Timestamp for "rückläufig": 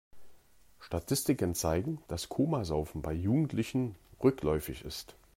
4.23-4.83